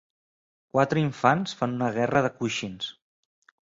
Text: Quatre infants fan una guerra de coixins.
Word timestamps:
Quatre 0.77 1.03
infants 1.03 1.55
fan 1.61 1.79
una 1.79 1.93
guerra 2.01 2.27
de 2.29 2.35
coixins. 2.43 2.93